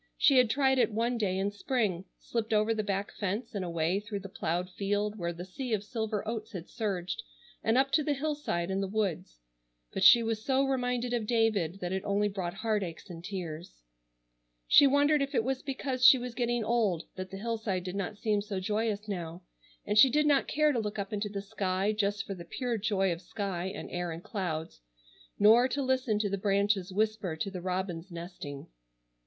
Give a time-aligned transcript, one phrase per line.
[0.17, 3.99] She had tried it one day in spring; slipped over the back fence and away
[3.99, 7.21] through the ploughed field where the sea of silver oats had surged,
[7.63, 9.41] and up to the hillside and the woods;
[9.93, 13.83] but she was so reminded of David that it only brought heart aches and tears.
[14.67, 18.17] She wondered if it was because she was getting old that the hillside did not
[18.17, 19.43] seem so joyous now,
[19.85, 22.79] and she did not care to look up into the sky just for the pure
[22.79, 24.81] joy of sky and air and clouds,
[25.37, 28.65] nor to listen to the branches whisper to the robins nesting.